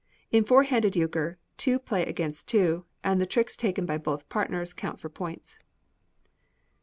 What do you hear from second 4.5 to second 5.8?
count for points.